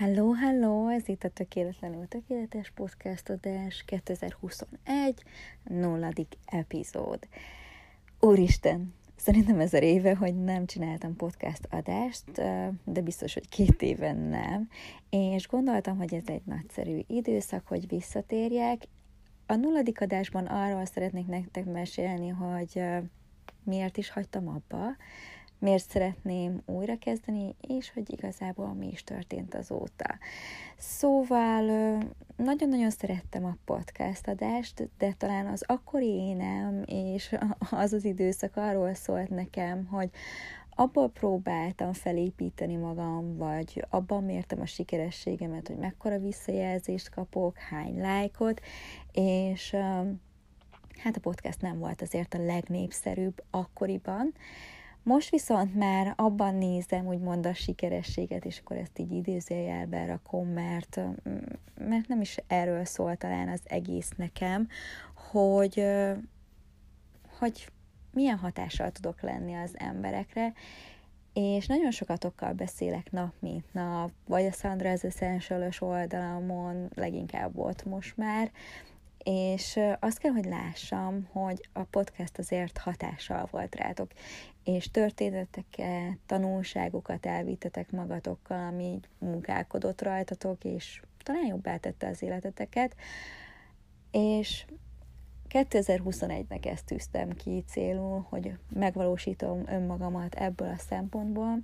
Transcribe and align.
Hello, 0.00 0.32
hello! 0.32 0.88
Ez 0.88 1.08
itt 1.08 1.24
a 1.24 1.28
Tökéletlenül 1.28 2.08
Tökéletes 2.08 2.70
Podcast 2.70 3.28
adás 3.28 3.82
2021 3.86 5.22
nulladik 5.64 6.36
epizód. 6.44 7.18
Úristen, 8.20 8.94
szerintem 9.16 9.60
ezer 9.60 9.82
éve, 9.82 10.14
hogy 10.14 10.44
nem 10.44 10.66
csináltam 10.66 11.16
podcast 11.16 11.68
adást, 11.70 12.30
de 12.84 13.00
biztos, 13.02 13.34
hogy 13.34 13.48
két 13.48 13.82
éven 13.82 14.16
nem, 14.16 14.68
és 15.10 15.48
gondoltam, 15.48 15.96
hogy 15.96 16.14
ez 16.14 16.26
egy 16.26 16.42
nagyszerű 16.44 16.98
időszak, 17.06 17.66
hogy 17.66 17.88
visszatérjek. 17.88 18.82
A 19.46 19.54
nulladik 19.54 20.00
adásban 20.00 20.46
arról 20.46 20.84
szeretnék 20.84 21.26
nektek 21.26 21.64
mesélni, 21.64 22.28
hogy 22.28 22.82
miért 23.64 23.96
is 23.96 24.10
hagytam 24.10 24.48
abba, 24.48 24.96
miért 25.60 25.90
szeretném 25.90 26.62
újrakezdeni, 26.66 27.54
és 27.68 27.92
hogy 27.92 28.12
igazából 28.12 28.74
mi 28.74 28.88
is 28.88 29.04
történt 29.04 29.54
azóta. 29.54 30.18
Szóval 30.76 31.64
nagyon-nagyon 32.36 32.90
szerettem 32.90 33.44
a 33.44 33.56
podcast 33.64 34.28
adást, 34.28 34.88
de 34.98 35.12
talán 35.18 35.46
az 35.46 35.64
akkori 35.66 36.08
énem 36.08 36.82
és 36.86 37.36
az 37.70 37.92
az 37.92 38.04
időszak 38.04 38.56
arról 38.56 38.94
szólt 38.94 39.28
nekem, 39.28 39.86
hogy 39.86 40.10
abból 40.80 41.10
próbáltam 41.10 41.92
felépíteni 41.92 42.76
magam, 42.76 43.36
vagy 43.36 43.84
abban 43.90 44.24
mértem 44.24 44.60
a 44.60 44.66
sikerességemet, 44.66 45.66
hogy 45.66 45.76
mekkora 45.76 46.18
visszajelzést 46.18 47.10
kapok, 47.10 47.58
hány 47.58 48.00
lájkot, 48.00 48.60
és 49.12 49.70
hát 51.02 51.16
a 51.16 51.20
podcast 51.20 51.60
nem 51.60 51.78
volt 51.78 52.02
azért 52.02 52.34
a 52.34 52.44
legnépszerűbb 52.44 53.42
akkoriban, 53.50 54.32
most 55.02 55.30
viszont 55.30 55.74
már 55.74 56.12
abban 56.16 56.54
nézem, 56.54 57.06
úgymond 57.06 57.46
a 57.46 57.54
sikerességet, 57.54 58.44
és 58.44 58.58
akkor 58.58 58.76
ezt 58.76 58.98
így 58.98 59.12
idézőjelbe 59.12 60.06
rakom, 60.06 60.48
mert, 60.48 61.00
mert 61.78 62.08
nem 62.08 62.20
is 62.20 62.36
erről 62.46 62.84
szól 62.84 63.16
talán 63.16 63.48
az 63.48 63.60
egész 63.64 64.10
nekem, 64.16 64.68
hogy, 65.30 65.86
hogy 67.38 67.68
milyen 68.12 68.38
hatással 68.38 68.90
tudok 68.90 69.20
lenni 69.20 69.54
az 69.54 69.74
emberekre, 69.78 70.52
és 71.32 71.66
nagyon 71.66 71.90
sokat 71.90 72.24
okkal 72.24 72.52
beszélek 72.52 73.10
nap, 73.10 73.32
mint 73.38 73.72
nap, 73.72 74.10
vagy 74.26 74.44
a 74.44 74.52
Sandra 74.52 74.90
az 74.90 75.04
essential 75.04 75.70
oldalamon 75.80 76.90
leginkább 76.94 77.54
volt 77.54 77.84
most 77.84 78.16
már, 78.16 78.50
és 79.24 79.80
azt 80.00 80.18
kell, 80.18 80.32
hogy 80.32 80.44
lássam, 80.44 81.28
hogy 81.32 81.68
a 81.72 81.82
podcast 81.82 82.38
azért 82.38 82.78
hatással 82.78 83.48
volt 83.50 83.74
rátok, 83.74 84.10
és 84.64 84.90
történeteket, 84.90 86.18
tanulságokat 86.26 87.26
elvittetek 87.26 87.90
magatokkal, 87.90 88.66
ami 88.66 88.84
így 88.84 89.08
munkálkodott 89.18 90.02
rajtatok, 90.02 90.64
és 90.64 91.02
talán 91.22 91.46
jobbá 91.46 91.76
tette 91.76 92.08
az 92.08 92.22
életeteket, 92.22 92.96
és 94.10 94.64
2021-nek 95.48 96.66
ezt 96.66 96.84
tűztem 96.84 97.30
ki 97.30 97.64
célul, 97.66 98.26
hogy 98.28 98.52
megvalósítom 98.74 99.62
önmagamat 99.66 100.34
ebből 100.34 100.68
a 100.68 100.78
szempontból, 100.78 101.58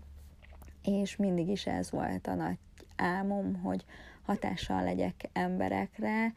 és 0.82 1.16
mindig 1.16 1.48
is 1.48 1.66
ez 1.66 1.90
volt 1.90 2.26
a 2.26 2.34
nagy 2.34 2.58
álmom, 2.96 3.54
hogy 3.54 3.84
hatással 4.22 4.82
legyek 4.82 5.28
emberekre, 5.32 6.32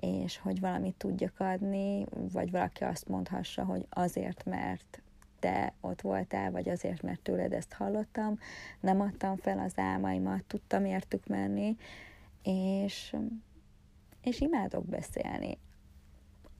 és 0.00 0.38
hogy 0.38 0.60
valamit 0.60 0.94
tudjak 0.94 1.40
adni, 1.40 2.06
vagy 2.32 2.50
valaki 2.50 2.84
azt 2.84 3.08
mondhassa, 3.08 3.64
hogy 3.64 3.86
azért, 3.90 4.44
mert 4.44 5.02
te 5.38 5.72
ott 5.80 6.00
voltál, 6.00 6.50
vagy 6.50 6.68
azért, 6.68 7.02
mert 7.02 7.20
tőled 7.20 7.52
ezt 7.52 7.72
hallottam, 7.72 8.38
nem 8.80 9.00
adtam 9.00 9.36
fel 9.36 9.58
az 9.58 9.72
álmaimat, 9.76 10.44
tudtam 10.44 10.84
értük 10.84 11.26
menni, 11.26 11.76
és, 12.42 13.16
és 14.22 14.40
imádok 14.40 14.84
beszélni. 14.84 15.58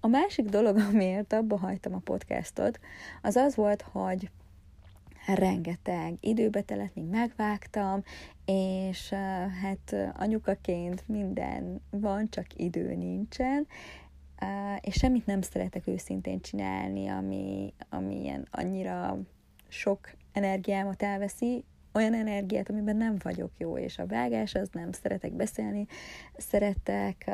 A 0.01 0.07
másik 0.07 0.45
dolog, 0.45 0.77
amiért 0.93 1.33
abba 1.33 1.59
hagytam 1.59 1.95
a 1.95 1.99
podcastot, 1.99 2.81
az 3.23 3.37
az 3.37 3.55
volt, 3.55 3.83
hogy 3.83 4.31
rengeteg 5.27 6.15
időbe 6.21 6.61
telett, 6.61 6.95
míg 6.95 7.05
megvágtam, 7.05 8.03
és 8.45 9.09
hát 9.63 9.95
anyukaként 10.17 11.09
minden 11.09 11.81
van, 11.91 12.29
csak 12.31 12.47
idő 12.57 12.95
nincsen, 12.95 13.67
és 14.81 14.95
semmit 14.95 15.27
nem 15.27 15.43
szeretek 15.43 15.87
őszintén 15.87 16.41
csinálni, 16.41 17.09
ami, 17.09 17.75
ami 17.89 18.21
ilyen 18.21 18.49
annyira 18.51 19.19
sok 19.69 20.11
energiámat 20.33 21.03
elveszi, 21.03 21.65
olyan 21.95 22.15
energiát, 22.15 22.71
amiben 22.71 22.97
nem 22.97 23.17
vagyok 23.23 23.51
jó, 23.59 23.79
és 23.79 23.99
a 23.99 24.07
vágás 24.07 24.55
az 24.55 24.69
nem 24.73 24.93
szeretek 24.93 25.33
beszélni, 25.33 25.87
szeretek 26.37 27.31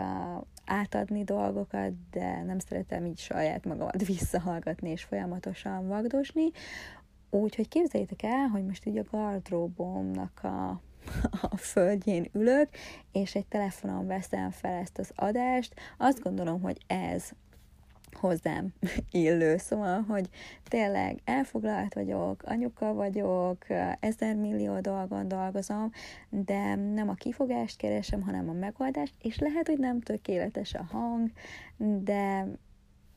átadni 0.65 1.25
dolgokat, 1.25 1.93
de 2.11 2.43
nem 2.43 2.59
szeretem 2.59 3.07
így 3.07 3.19
saját 3.19 3.65
magamat 3.65 4.07
visszahallgatni 4.13 4.91
és 4.91 5.03
folyamatosan 5.03 5.89
vagdosni, 5.89 6.51
úgyhogy 7.31 7.69
képzeljétek 7.69 8.23
el, 8.23 8.47
hogy 8.47 8.65
most 8.65 8.87
így 8.87 8.99
a 8.99 9.05
gardróbomnak 9.11 10.41
a 10.43 10.81
a 11.51 11.57
földjén 11.57 12.29
ülök, 12.33 12.69
és 13.13 13.35
egy 13.35 13.47
telefonon 13.47 14.07
veszem 14.07 14.51
fel 14.51 14.73
ezt 14.73 14.99
az 14.99 15.13
adást, 15.15 15.75
azt 15.99 16.23
gondolom, 16.23 16.61
hogy 16.61 16.79
ez 16.87 17.31
hozzám 18.13 18.73
illő, 19.11 19.57
szóval, 19.57 20.01
hogy 20.09 20.29
tényleg 20.69 21.21
elfoglalt 21.25 21.95
vagyok, 21.95 22.43
anyuka 22.43 22.95
vagyok, 22.95 23.67
ezer 24.01 24.37
millió 24.37 24.81
dolgon 24.81 25.29
dolgozom, 25.29 25.91
de 26.29 26.75
nem 26.75 27.09
a 27.09 27.15
kifogást 27.15 27.77
keresem, 27.77 28.23
hanem 28.23 28.49
a 28.49 28.53
megoldást, 28.53 29.15
és 29.23 29.39
lehet, 29.39 29.67
hogy 29.67 29.79
nem 29.79 30.01
tökéletes 30.01 30.75
a 30.75 30.87
hang, 30.91 31.31
de 31.77 32.47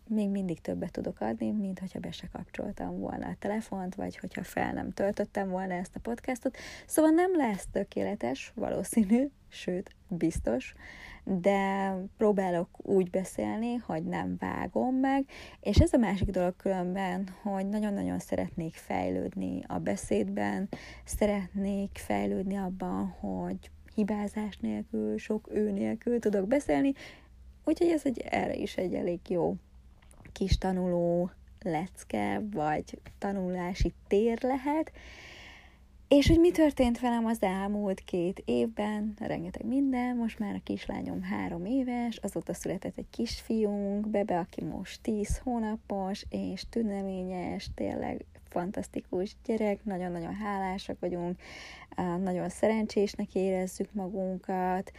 még 0.08 0.30
mindig 0.30 0.62
többet 0.62 0.91
tudok 0.91 1.22
adni, 1.22 1.52
mint 1.52 1.80
hogyha 1.80 2.00
be 2.00 2.12
se 2.12 2.28
kapcsoltam 2.31 3.00
volna 3.00 3.28
a 3.28 3.36
telefont, 3.40 3.96
vagy 3.96 4.18
hogyha 4.18 4.44
fel 4.44 4.74
nem 4.74 4.91
töltöttem 4.91 5.50
volna 5.50 5.74
ezt 5.74 5.96
a 5.96 6.00
podcastot. 6.00 6.58
Szóval 6.86 7.12
nem 7.12 7.36
lesz 7.36 7.68
tökéletes, 7.72 8.52
valószínű, 8.56 9.30
sőt, 9.47 9.96
biztos, 10.08 10.75
de 11.24 11.94
próbálok 12.18 12.69
úgy 12.88 13.09
beszélni, 13.09 13.75
hogy 13.75 14.03
nem 14.03 14.36
vágom 14.40 14.96
meg, 14.96 15.25
és 15.59 15.78
ez 15.78 15.94
a 15.94 15.97
másik 15.97 16.30
dolog 16.30 16.56
különben, 16.56 17.30
hogy 17.42 17.69
nagyon-nagyon 17.69 18.19
szeretnék 18.19 18.74
fejlődni 18.74 19.63
a 19.68 19.78
beszédben, 19.78 20.69
szeretnék 21.03 21.97
fejlődni 21.97 22.56
abban, 22.56 23.08
hogy 23.08 23.72
hibázás 23.96 24.58
nélkül, 24.58 25.18
sok 25.18 25.50
ő 25.53 25.72
nélkül 25.72 26.19
tudok 26.19 26.47
beszélni, 26.47 26.94
úgyhogy 27.63 27.88
ez 27.88 28.02
egy, 28.06 28.19
erre 28.19 28.56
is 28.56 28.78
egy 28.78 28.94
elég 28.94 29.19
jó 29.30 29.56
kis 30.33 30.57
tanuló 30.57 31.31
lecke, 31.61 32.41
vagy 32.51 32.99
tanulási 33.17 33.94
tér 34.07 34.38
lehet, 34.41 34.91
és 36.07 36.27
hogy 36.27 36.39
mi 36.39 36.51
történt 36.51 36.99
velem 36.99 37.25
az 37.25 37.41
elmúlt 37.41 37.99
két 37.99 38.41
évben, 38.45 39.13
rengeteg 39.19 39.66
minden, 39.66 40.16
most 40.16 40.39
már 40.39 40.55
a 40.55 40.61
kislányom 40.63 41.21
három 41.21 41.66
éves, 41.66 42.17
azóta 42.17 42.53
született 42.53 42.97
egy 42.97 43.09
kisfiunk, 43.09 44.09
Bebe, 44.09 44.39
aki 44.39 44.63
most 44.63 45.01
tíz 45.01 45.38
hónapos, 45.38 46.25
és 46.29 46.63
tüneményes, 46.69 47.69
tényleg 47.75 48.25
fantasztikus 48.50 49.35
gyerek, 49.45 49.83
nagyon-nagyon 49.83 50.33
hálásak 50.33 51.00
vagyunk, 51.00 51.39
nagyon 52.23 52.50
szerencsésnek 52.50 53.35
érezzük 53.35 53.94
magunkat, 53.94 54.91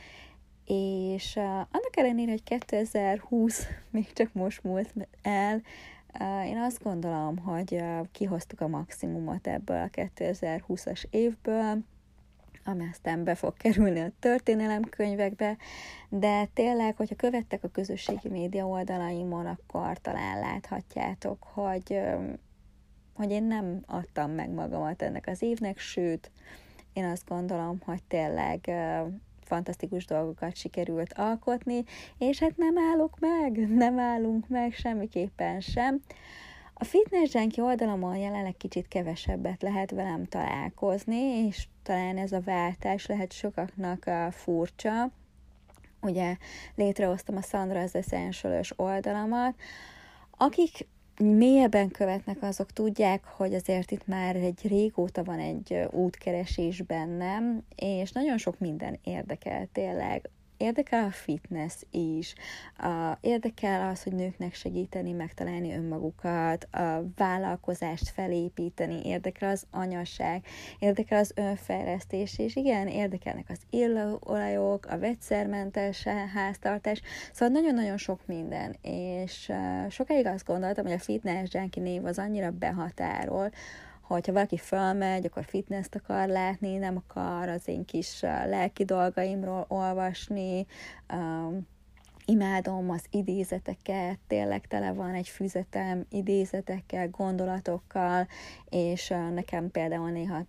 és 0.66 1.36
annak 1.36 1.97
ellenére, 1.97 2.30
hogy 2.30 2.42
2020 2.42 3.66
még 3.91 4.12
csak 4.12 4.32
most 4.32 4.64
múlt 4.64 4.94
el, 5.22 5.62
én 6.47 6.58
azt 6.58 6.82
gondolom, 6.82 7.38
hogy 7.38 7.82
kihoztuk 8.12 8.60
a 8.60 8.69
maximumot 8.69 9.47
ebből 9.47 9.80
a 9.82 9.88
2020-as 9.88 11.04
évből, 11.10 11.78
ami 12.64 12.88
aztán 12.91 13.25
be 13.25 13.34
fog 13.34 13.56
kerülni 13.56 14.00
a 14.00 14.10
történelemkönyvekbe, 14.19 15.56
de 16.08 16.44
tényleg, 16.44 16.96
hogyha 16.96 17.14
követtek 17.14 17.64
a 17.64 17.69
közösségi 17.69 18.28
média 18.28 18.66
oldalaimon, 18.66 19.46
akkor 19.46 19.99
talán 19.99 20.38
láthatjátok, 20.38 21.43
hogy, 21.43 22.00
hogy 23.14 23.31
én 23.31 23.44
nem 23.44 23.82
adtam 23.87 24.31
meg 24.31 24.50
magamat 24.50 25.02
ennek 25.02 25.26
az 25.26 25.43
évnek, 25.43 25.78
sőt, 25.78 26.31
én 26.93 27.05
azt 27.05 27.28
gondolom, 27.28 27.81
hogy 27.84 28.02
tényleg 28.02 28.70
fantasztikus 29.54 30.04
dolgokat 30.04 30.56
sikerült 30.56 31.12
alkotni, 31.12 31.84
és 32.18 32.38
hát 32.38 32.56
nem 32.56 32.78
állok 32.78 33.18
meg, 33.18 33.68
nem 33.84 33.98
állunk 33.98 34.48
meg 34.48 34.72
semmiképpen 34.72 35.60
sem. 35.60 36.00
A 36.74 36.84
Fitness 36.84 37.34
Junkie 37.34 37.62
oldalamon 37.62 38.16
jelenleg 38.16 38.56
kicsit 38.56 38.88
kevesebbet 38.88 39.62
lehet 39.62 39.90
velem 39.90 40.24
találkozni, 40.24 41.46
és 41.46 41.68
talán 41.82 42.18
ez 42.18 42.32
a 42.32 42.40
váltás 42.40 43.06
lehet 43.06 43.32
sokaknak 43.32 44.04
furcsa. 44.30 45.10
Ugye 46.00 46.36
létrehoztam 46.74 47.36
a 47.36 47.42
Sandra 47.42 47.80
az 47.80 47.94
Essential 47.94 48.60
oldalamat, 48.76 49.54
akik 50.30 50.86
mélyebben 51.19 51.90
követnek, 51.90 52.37
azok 52.40 52.72
tudják, 52.72 53.25
hogy 53.25 53.55
azért 53.55 53.90
itt 53.90 54.06
már 54.06 54.37
egy 54.37 54.69
régóta 54.69 55.25
van 55.25 55.38
egy 55.38 55.87
útkeresés 55.90 56.82
bennem, 56.82 57.62
és 57.76 58.12
nagyon 58.12 58.38
sok 58.38 58.58
minden 58.58 58.99
érdekel 59.05 59.69
tényleg 59.72 60.31
érdekel 60.64 61.05
a 61.05 61.11
fitness 61.11 61.75
is, 61.90 62.34
a, 62.76 63.19
érdekel 63.20 63.88
az, 63.88 64.02
hogy 64.02 64.12
nőknek 64.12 64.55
segíteni, 64.55 65.12
megtalálni 65.12 65.75
önmagukat, 65.75 66.64
a 66.64 67.02
vállalkozást 67.16 68.08
felépíteni, 68.08 69.00
érdekel 69.05 69.50
az 69.50 69.66
anyaság, 69.70 70.46
érdekel 70.78 71.19
az 71.19 71.32
önfejlesztés, 71.34 72.38
és 72.38 72.56
igen, 72.56 72.88
érdekelnek 72.88 73.46
az 73.49 73.61
illóolajok, 73.70 74.87
a 74.87 74.99
vegyszermentes 74.99 76.06
háztartás, 76.34 77.00
szóval 77.32 77.61
nagyon-nagyon 77.61 77.96
sok 77.96 78.20
minden, 78.26 78.76
és 78.82 79.52
sokáig 79.88 80.26
azt 80.26 80.46
gondoltam, 80.46 80.84
hogy 80.84 80.94
a 80.94 80.99
fitness 80.99 81.49
junkie 81.52 81.82
név 81.82 82.05
az 82.05 82.19
annyira 82.19 82.50
behatárol, 82.50 83.50
hogyha 84.06 84.32
valaki 84.32 84.56
fölmegy, 84.56 85.24
akkor 85.24 85.44
fitness 85.44 85.86
akar 85.92 86.28
látni, 86.28 86.76
nem 86.76 86.96
akar 87.06 87.48
az 87.48 87.68
én 87.68 87.84
kis 87.84 88.20
lelki 88.20 88.84
dolgaimról 88.84 89.64
olvasni, 89.68 90.66
imádom 92.26 92.90
az 92.90 93.04
idézeteket, 93.10 94.18
tényleg 94.26 94.66
tele 94.66 94.92
van 94.92 95.14
egy 95.14 95.28
füzetem 95.28 96.06
idézetekkel, 96.08 97.08
gondolatokkal, 97.08 98.26
és 98.68 99.08
nekem 99.08 99.70
például 99.70 100.10
néha 100.10 100.44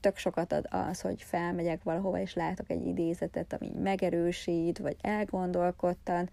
tök 0.00 0.16
sokat 0.16 0.52
ad 0.52 0.66
az, 0.70 1.00
hogy 1.00 1.22
felmegyek 1.22 1.82
valahova, 1.82 2.18
és 2.18 2.34
látok 2.34 2.70
egy 2.70 2.86
idézetet, 2.86 3.52
ami 3.52 3.72
megerősít, 3.82 4.78
vagy 4.78 4.96
elgondolkodtan, 5.00 6.30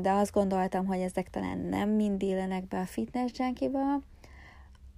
de 0.00 0.10
azt 0.10 0.32
gondoltam, 0.32 0.86
hogy 0.86 1.00
ezek 1.00 1.30
talán 1.30 1.58
nem 1.58 1.88
mind 1.88 2.22
illenek 2.22 2.68
be 2.68 2.78
a 2.78 2.86
fitness 2.86 3.30
junkie 3.38 3.68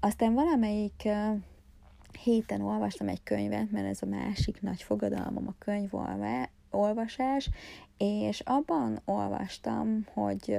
aztán 0.05 0.35
valamelyik 0.35 1.09
héten 2.23 2.61
olvastam 2.61 3.09
egy 3.09 3.23
könyvet, 3.23 3.71
mert 3.71 3.87
ez 3.87 4.03
a 4.03 4.07
másik 4.07 4.61
nagy 4.61 4.83
fogadalmam 4.83 5.49
a 5.49 5.55
könyvolvasás, 5.59 7.51
és 7.97 8.41
abban 8.41 9.01
olvastam, 9.05 10.07
hogy 10.13 10.59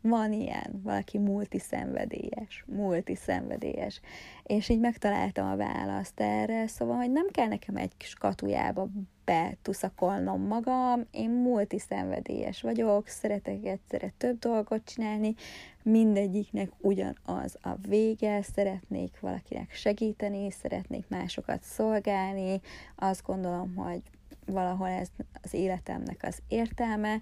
van 0.00 0.32
ilyen, 0.32 0.80
valaki 0.82 1.18
multiszenvedélyes, 1.18 2.64
multiszenvedélyes, 2.66 4.00
és 4.42 4.68
így 4.68 4.80
megtaláltam 4.80 5.50
a 5.50 5.56
választ 5.56 6.20
erre, 6.20 6.66
szóval, 6.66 6.96
hogy 6.96 7.12
nem 7.12 7.26
kell 7.30 7.48
nekem 7.48 7.76
egy 7.76 7.96
kis 7.96 8.14
katujába 8.14 8.88
betuszakolnom 9.24 10.46
magam, 10.46 11.06
én 11.10 11.30
multiszenvedélyes 11.30 12.62
vagyok, 12.62 13.08
szeretek 13.08 13.64
egyszerre 13.64 14.12
több 14.18 14.38
dolgot 14.38 14.84
csinálni, 14.84 15.34
mindegyiknek 15.82 16.70
ugyanaz 16.80 17.56
a 17.62 17.74
vége, 17.88 18.42
szeretnék 18.42 19.20
valakinek 19.20 19.72
segíteni, 19.72 20.50
szeretnék 20.50 21.08
másokat 21.08 21.62
szolgálni, 21.62 22.60
azt 22.96 23.22
gondolom, 23.26 23.74
hogy 23.74 24.02
valahol 24.46 24.88
ez 24.88 25.08
az 25.42 25.54
életemnek 25.54 26.20
az 26.22 26.38
értelme, 26.48 27.20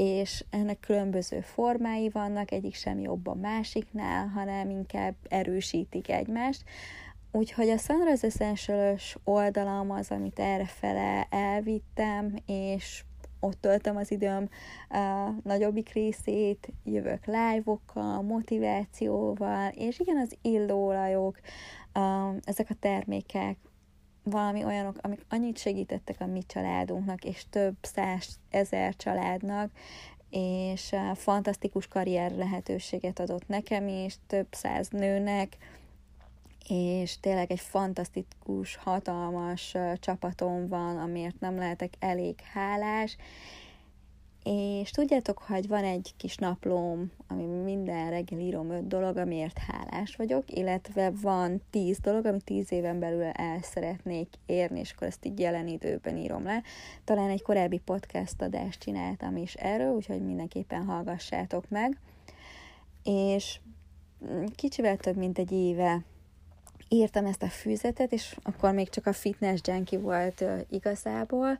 és 0.00 0.44
ennek 0.50 0.80
különböző 0.80 1.40
formái 1.40 2.08
vannak, 2.08 2.50
egyik 2.50 2.74
sem 2.74 2.98
jobb 2.98 3.26
a 3.26 3.34
másiknál, 3.34 4.26
hanem 4.26 4.70
inkább 4.70 5.14
erősítik 5.28 6.10
egymást. 6.10 6.64
Úgyhogy 7.32 7.68
a 7.68 7.76
Sunrise 7.76 8.26
essential 8.26 8.98
oldalam 9.24 9.90
az, 9.90 10.10
amit 10.10 10.38
errefele 10.38 11.26
elvittem, 11.30 12.34
és 12.46 13.04
ott 13.40 13.60
töltöm 13.60 13.96
az 13.96 14.10
időm 14.10 14.48
a 14.88 15.30
nagyobbik 15.42 15.92
részét, 15.92 16.72
jövök 16.84 17.26
live-okkal, 17.26 18.22
motivációval, 18.22 19.70
és 19.74 19.98
igen, 19.98 20.16
az 20.16 20.36
illóolajok, 20.42 21.40
ezek 22.44 22.70
a 22.70 22.74
termékek 22.80 23.56
valami 24.30 24.64
olyanok, 24.64 24.96
amik 25.00 25.24
annyit 25.28 25.58
segítettek 25.58 26.16
a 26.20 26.26
mi 26.26 26.42
családunknak, 26.46 27.24
és 27.24 27.44
több 27.50 27.74
száz 27.80 28.38
ezer 28.50 28.96
családnak, 28.96 29.70
és 30.30 30.94
fantasztikus 31.14 31.88
karrier 31.88 32.30
lehetőséget 32.30 33.20
adott 33.20 33.48
nekem 33.48 33.88
is, 33.88 34.14
több 34.26 34.46
száz 34.50 34.88
nőnek, 34.88 35.56
és 36.68 37.20
tényleg 37.20 37.50
egy 37.50 37.60
fantasztikus, 37.60 38.76
hatalmas 38.76 39.74
csapatom 39.94 40.68
van, 40.68 40.98
amiért 40.98 41.40
nem 41.40 41.56
lehetek 41.56 41.92
elég 41.98 42.34
hálás, 42.52 43.16
és 44.44 44.90
tudjátok, 44.90 45.38
hogy 45.38 45.68
van 45.68 45.84
egy 45.84 46.14
kis 46.16 46.36
naplóm, 46.36 47.10
ami 47.28 47.44
minden 47.44 48.10
reggel 48.10 48.38
írom 48.38 48.70
öt 48.70 48.86
dolog, 48.86 49.16
amiért 49.16 49.58
hálás 49.58 50.16
vagyok, 50.16 50.50
illetve 50.50 51.12
van 51.22 51.62
tíz 51.70 51.98
dolog, 51.98 52.24
amit 52.26 52.44
tíz 52.44 52.72
éven 52.72 52.98
belül 52.98 53.22
el 53.22 53.62
szeretnék 53.62 54.28
érni, 54.46 54.78
és 54.78 54.92
akkor 54.92 55.06
ezt 55.06 55.24
így 55.24 55.38
jelen 55.38 55.68
időben 55.68 56.16
írom 56.16 56.44
le. 56.44 56.62
Talán 57.04 57.30
egy 57.30 57.42
korábbi 57.42 57.78
podcast 57.78 58.42
adást 58.42 58.80
csináltam 58.80 59.36
is 59.36 59.54
erről, 59.54 59.92
úgyhogy 59.92 60.22
mindenképpen 60.24 60.84
hallgassátok 60.84 61.68
meg. 61.68 61.98
És 63.04 63.60
kicsivel 64.54 64.96
több, 64.96 65.16
mint 65.16 65.38
egy 65.38 65.52
éve 65.52 66.04
írtam 66.88 67.26
ezt 67.26 67.42
a 67.42 67.48
füzetet, 67.48 68.12
és 68.12 68.36
akkor 68.42 68.72
még 68.72 68.88
csak 68.88 69.06
a 69.06 69.12
fitness 69.12 69.60
junkie 69.64 69.98
volt 69.98 70.44
igazából, 70.70 71.58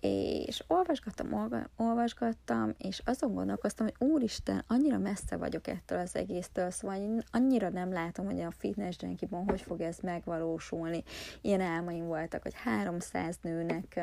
és 0.00 0.64
olvasgattam, 0.66 1.50
olvasgattam, 1.76 2.74
és 2.78 3.02
azon 3.04 3.34
gondolkoztam, 3.34 3.86
hogy 3.86 4.08
úristen, 4.08 4.64
annyira 4.66 4.98
messze 4.98 5.36
vagyok 5.36 5.66
ettől 5.66 5.98
az 5.98 6.16
egésztől, 6.16 6.70
szóval 6.70 6.96
én 6.96 7.22
annyira 7.30 7.68
nem 7.68 7.92
látom, 7.92 8.26
hogy 8.26 8.40
a 8.40 8.50
fitness 8.50 8.96
junkie 9.00 9.28
hogy 9.46 9.60
fog 9.60 9.80
ez 9.80 9.98
megvalósulni. 9.98 11.02
Ilyen 11.40 11.60
álmaim 11.60 12.06
voltak, 12.06 12.42
hogy 12.42 12.54
300 12.54 13.38
nőnek 13.42 14.00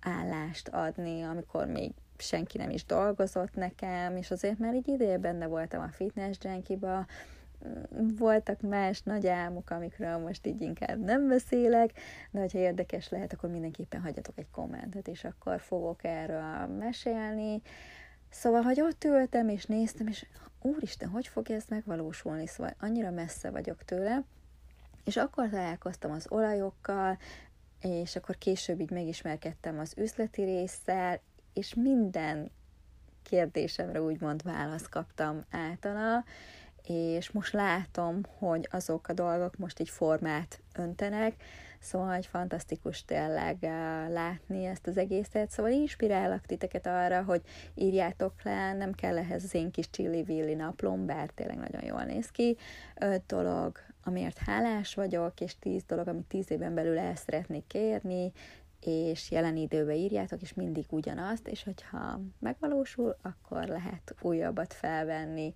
állást 0.00 0.68
adni, 0.68 1.22
amikor 1.22 1.66
még 1.66 1.92
senki 2.18 2.58
nem 2.58 2.70
is 2.70 2.84
dolgozott 2.84 3.54
nekem, 3.54 4.16
és 4.16 4.30
azért 4.30 4.58
már 4.58 4.74
egy 4.74 4.88
ideje 4.88 5.18
benne 5.18 5.46
voltam 5.46 5.82
a 5.82 5.88
fitness 5.88 6.36
junkie 6.40 7.06
voltak 8.18 8.60
más 8.60 9.02
nagy 9.02 9.26
álmok, 9.26 9.70
amikről 9.70 10.18
most 10.18 10.46
így 10.46 10.60
inkább 10.60 10.98
nem 10.98 11.28
beszélek, 11.28 11.92
de 12.30 12.40
hogyha 12.40 12.58
érdekes 12.58 13.08
lehet, 13.08 13.32
akkor 13.32 13.50
mindenképpen 13.50 14.00
hagyjatok 14.00 14.38
egy 14.38 14.50
kommentet, 14.50 15.08
és 15.08 15.24
akkor 15.24 15.60
fogok 15.60 16.04
erről 16.04 16.66
mesélni. 16.66 17.62
Szóval, 18.30 18.62
hogy 18.62 18.80
ott 18.80 19.04
ültem, 19.04 19.48
és 19.48 19.64
néztem, 19.64 20.06
és 20.06 20.26
úristen, 20.62 21.08
hogy 21.08 21.26
fog 21.26 21.50
ez 21.50 21.64
megvalósulni? 21.68 22.46
Szóval 22.46 22.74
annyira 22.80 23.10
messze 23.10 23.50
vagyok 23.50 23.84
tőle, 23.84 24.24
és 25.04 25.16
akkor 25.16 25.48
találkoztam 25.48 26.10
az 26.10 26.26
olajokkal, 26.28 27.18
és 27.80 28.16
akkor 28.16 28.38
később 28.38 28.80
így 28.80 28.90
megismerkedtem 28.90 29.78
az 29.78 29.94
üzleti 29.96 30.42
résszel, 30.42 31.20
és 31.52 31.74
minden 31.74 32.50
kérdésemre 33.22 34.02
úgymond 34.02 34.42
választ 34.42 34.88
kaptam 34.88 35.44
általa, 35.50 36.24
és 36.88 37.30
most 37.30 37.52
látom, 37.52 38.20
hogy 38.38 38.68
azok 38.70 39.08
a 39.08 39.12
dolgok 39.12 39.56
most 39.56 39.80
így 39.80 39.88
formát 39.88 40.60
öntenek, 40.74 41.34
szóval 41.78 42.14
egy 42.14 42.26
fantasztikus 42.26 43.04
tényleg 43.04 43.56
eh, 43.60 44.08
látni 44.08 44.64
ezt 44.64 44.86
az 44.86 44.96
egészet, 44.96 45.50
szóval 45.50 45.72
inspirálok 45.72 46.40
titeket 46.40 46.86
arra, 46.86 47.22
hogy 47.22 47.42
írjátok 47.74 48.32
le, 48.42 48.72
nem 48.72 48.92
kell 48.92 49.18
ehhez 49.18 49.44
az 49.44 49.54
én 49.54 49.70
kis 49.70 49.90
csilli-villi 49.90 50.54
naplom, 50.54 51.06
bár 51.06 51.30
tényleg 51.34 51.58
nagyon 51.58 51.84
jól 51.84 52.02
néz 52.02 52.30
ki, 52.30 52.56
öt 53.00 53.26
dolog, 53.26 53.78
amiért 54.04 54.38
hálás 54.38 54.94
vagyok, 54.94 55.40
és 55.40 55.58
tíz 55.58 55.82
dolog, 55.84 56.08
amit 56.08 56.26
tíz 56.26 56.50
éven 56.50 56.74
belül 56.74 56.98
el 56.98 57.14
szeretnék 57.14 57.66
kérni, 57.66 58.32
és 58.80 59.30
jelen 59.30 59.56
időben 59.56 59.96
írjátok, 59.96 60.42
és 60.42 60.54
mindig 60.54 60.84
ugyanazt, 60.90 61.48
és 61.48 61.64
hogyha 61.64 62.20
megvalósul, 62.38 63.16
akkor 63.22 63.66
lehet 63.66 64.14
újabbat 64.20 64.74
felvenni. 64.74 65.54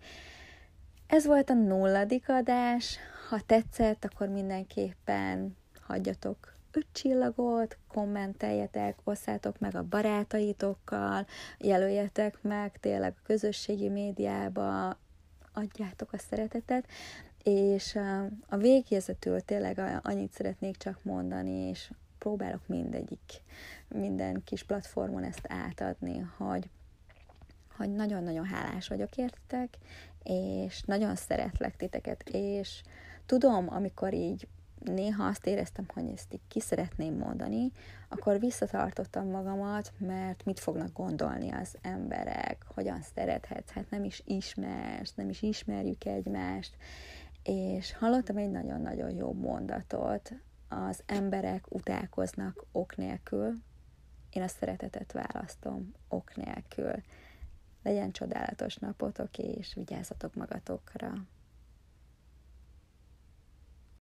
Ez 1.12 1.26
volt 1.26 1.50
a 1.50 1.54
nulladik 1.54 2.28
adás. 2.28 2.99
Ha 3.28 3.40
tetszett, 3.47 4.04
akkor 4.04 4.28
mindenképpen 4.28 5.57
hagyjatok 5.81 6.54
öt 6.71 6.87
csillagot, 6.92 7.78
kommenteljetek, 7.88 8.99
osszátok 9.04 9.59
meg 9.59 9.75
a 9.75 9.83
barátaitokkal, 9.83 11.26
jelöljetek 11.59 12.42
meg 12.42 12.78
tényleg 12.81 13.14
a 13.16 13.23
közösségi 13.26 13.88
médiába, 13.88 14.97
adjátok 15.52 16.12
a 16.12 16.19
szeretetet, 16.19 16.87
és 17.42 17.99
a 18.49 18.57
végérzetül 18.57 19.40
tényleg 19.40 20.00
annyit 20.02 20.33
szeretnék 20.33 20.76
csak 20.76 20.99
mondani, 21.02 21.69
és 21.69 21.90
próbálok 22.19 22.66
mindegyik, 22.66 23.42
minden 23.88 24.42
kis 24.45 24.62
platformon 24.62 25.23
ezt 25.23 25.47
átadni, 25.49 26.19
hogy, 26.37 26.71
hogy 27.76 27.93
nagyon-nagyon 27.93 28.45
hálás 28.45 28.88
vagyok 28.88 29.17
értetek, 29.17 29.79
és 30.23 30.83
nagyon 30.83 31.14
szeretlek 31.14 31.76
titeket, 31.76 32.23
és 32.29 32.83
tudom, 33.26 33.67
amikor 33.69 34.14
így 34.14 34.49
néha 34.85 35.25
azt 35.25 35.47
éreztem, 35.47 35.85
hogy 35.95 36.11
ezt 36.14 36.35
így 36.35 36.41
ki 36.49 36.61
szeretném 36.61 37.14
mondani, 37.14 37.73
akkor 38.09 38.38
visszatartottam 38.38 39.31
magamat, 39.31 39.93
mert 39.99 40.45
mit 40.45 40.61
fognak 40.61 40.93
gondolni 40.93 41.50
az 41.50 41.76
emberek, 41.83 42.64
hogyan 42.75 43.02
szerethetsz, 43.14 43.71
hát 43.71 43.91
nem 43.91 44.05
is 44.05 44.23
ismersz, 44.25 45.14
nem 45.14 45.29
is 45.29 45.43
ismerjük 45.43 46.05
egymást, 46.05 46.76
és 47.43 47.95
hallottam 47.95 48.37
egy 48.37 48.50
nagyon-nagyon 48.50 49.11
jó 49.11 49.33
mondatot, 49.33 50.33
az 50.69 51.02
emberek 51.07 51.64
utálkoznak 51.69 52.64
ok 52.73 52.97
nélkül, 52.97 53.62
én 54.31 54.43
a 54.43 54.49
szeretetet 54.49 55.12
választom 55.12 55.93
ok 56.09 56.37
nélkül. 56.37 56.95
Legyen 57.83 58.12
csodálatos 58.12 58.77
napotok, 58.77 59.39
és 59.39 59.75
vigyázzatok 59.75 60.35
magatokra! 60.35 61.12